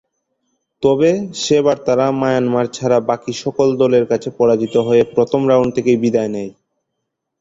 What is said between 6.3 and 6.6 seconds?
নেয়।